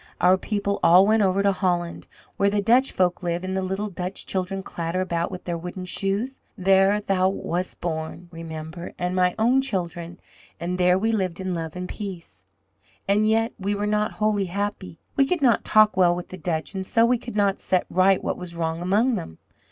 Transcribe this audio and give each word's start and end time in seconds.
"Our 0.19 0.35
people 0.35 0.79
all 0.81 1.05
went 1.05 1.21
over 1.21 1.43
to 1.43 1.51
Holland, 1.51 2.07
where 2.37 2.49
the 2.49 2.59
Dutch 2.59 2.91
folk 2.91 3.21
live 3.21 3.43
and 3.43 3.55
the 3.55 3.61
little 3.61 3.91
Dutch 3.91 4.25
children 4.25 4.63
clatter 4.63 4.99
about 4.99 5.29
with 5.29 5.43
their 5.43 5.59
wooden 5.59 5.85
shoes. 5.85 6.39
There 6.57 6.99
thou 7.01 7.29
wast 7.29 7.79
born, 7.81 8.27
Remember, 8.31 8.93
and 8.97 9.15
my 9.15 9.35
own 9.37 9.61
children, 9.61 10.19
and 10.59 10.79
there 10.79 10.97
we 10.97 11.11
lived 11.11 11.39
in 11.39 11.53
love 11.53 11.75
and 11.75 11.87
peace." 11.87 12.45
"And 13.07 13.29
yet, 13.29 13.53
we 13.59 13.75
were 13.75 13.85
not 13.85 14.13
wholly 14.13 14.45
happy. 14.45 14.97
We 15.15 15.27
could 15.27 15.43
not 15.43 15.63
talk 15.63 15.95
well 15.95 16.15
with 16.15 16.29
the 16.29 16.35
Dutch, 16.39 16.73
and 16.73 16.83
so 16.83 17.05
we 17.05 17.19
could 17.19 17.35
not 17.35 17.59
set 17.59 17.85
right 17.87 18.23
what 18.23 18.39
was 18.39 18.55
wrong 18.55 18.81
among 18.81 19.13
them. 19.13 19.37